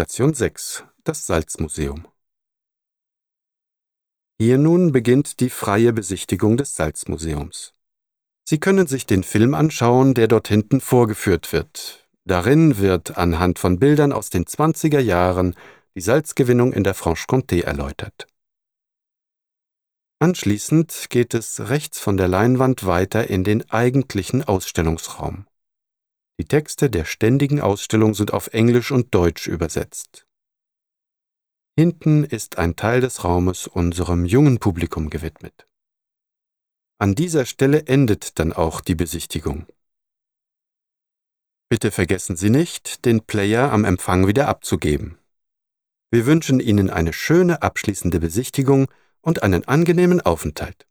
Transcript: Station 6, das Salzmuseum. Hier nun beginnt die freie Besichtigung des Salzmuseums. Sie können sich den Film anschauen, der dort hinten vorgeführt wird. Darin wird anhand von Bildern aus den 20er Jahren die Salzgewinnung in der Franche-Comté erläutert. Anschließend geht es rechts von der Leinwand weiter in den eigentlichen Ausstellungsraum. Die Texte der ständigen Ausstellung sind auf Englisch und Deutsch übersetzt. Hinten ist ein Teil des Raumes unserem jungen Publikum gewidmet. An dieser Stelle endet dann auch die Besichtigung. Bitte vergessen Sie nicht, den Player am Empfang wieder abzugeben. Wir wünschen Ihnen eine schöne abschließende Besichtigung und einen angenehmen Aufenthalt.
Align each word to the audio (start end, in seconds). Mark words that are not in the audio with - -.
Station 0.00 0.32
6, 0.32 0.84
das 1.04 1.26
Salzmuseum. 1.26 2.08
Hier 4.40 4.56
nun 4.56 4.92
beginnt 4.92 5.40
die 5.40 5.50
freie 5.50 5.92
Besichtigung 5.92 6.56
des 6.56 6.74
Salzmuseums. 6.74 7.74
Sie 8.48 8.58
können 8.58 8.86
sich 8.86 9.04
den 9.04 9.22
Film 9.22 9.52
anschauen, 9.52 10.14
der 10.14 10.26
dort 10.26 10.48
hinten 10.48 10.80
vorgeführt 10.80 11.52
wird. 11.52 12.08
Darin 12.24 12.78
wird 12.78 13.18
anhand 13.18 13.58
von 13.58 13.78
Bildern 13.78 14.14
aus 14.14 14.30
den 14.30 14.46
20er 14.46 15.00
Jahren 15.00 15.54
die 15.94 16.00
Salzgewinnung 16.00 16.72
in 16.72 16.82
der 16.82 16.94
Franche-Comté 16.94 17.64
erläutert. 17.64 18.26
Anschließend 20.18 21.08
geht 21.10 21.34
es 21.34 21.68
rechts 21.68 22.00
von 22.00 22.16
der 22.16 22.28
Leinwand 22.28 22.86
weiter 22.86 23.28
in 23.28 23.44
den 23.44 23.70
eigentlichen 23.70 24.44
Ausstellungsraum. 24.44 25.46
Die 26.40 26.46
Texte 26.46 26.88
der 26.88 27.04
ständigen 27.04 27.60
Ausstellung 27.60 28.14
sind 28.14 28.32
auf 28.32 28.54
Englisch 28.54 28.92
und 28.92 29.14
Deutsch 29.14 29.46
übersetzt. 29.46 30.26
Hinten 31.76 32.24
ist 32.24 32.56
ein 32.56 32.76
Teil 32.76 33.02
des 33.02 33.24
Raumes 33.24 33.66
unserem 33.66 34.24
jungen 34.24 34.58
Publikum 34.58 35.10
gewidmet. 35.10 35.68
An 36.98 37.14
dieser 37.14 37.44
Stelle 37.44 37.84
endet 37.84 38.38
dann 38.38 38.54
auch 38.54 38.80
die 38.80 38.94
Besichtigung. 38.94 39.66
Bitte 41.68 41.90
vergessen 41.90 42.36
Sie 42.36 42.48
nicht, 42.48 43.04
den 43.04 43.20
Player 43.20 43.70
am 43.70 43.84
Empfang 43.84 44.26
wieder 44.26 44.48
abzugeben. 44.48 45.18
Wir 46.10 46.24
wünschen 46.24 46.58
Ihnen 46.58 46.88
eine 46.88 47.12
schöne 47.12 47.60
abschließende 47.60 48.18
Besichtigung 48.18 48.86
und 49.20 49.42
einen 49.42 49.68
angenehmen 49.68 50.22
Aufenthalt. 50.22 50.86